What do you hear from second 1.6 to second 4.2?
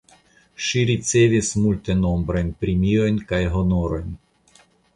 multenombrajn premiojn kaj honorojn.